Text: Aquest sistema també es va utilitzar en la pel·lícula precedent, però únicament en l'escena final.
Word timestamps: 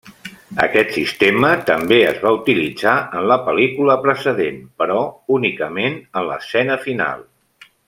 Aquest 0.61 0.93
sistema 0.93 1.51
també 1.67 1.99
es 2.11 2.17
va 2.23 2.31
utilitzar 2.37 2.95
en 3.19 3.29
la 3.33 3.37
pel·lícula 3.49 3.99
precedent, 4.07 4.59
però 4.83 4.99
únicament 5.39 6.01
en 6.01 6.27
l'escena 6.33 6.81
final. 6.89 7.25